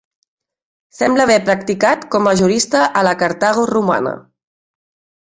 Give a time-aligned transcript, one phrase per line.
[0.99, 4.15] Sembla haver practicat com a jurista a la Cartago romana.